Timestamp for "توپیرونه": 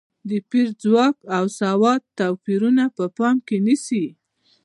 2.17-2.83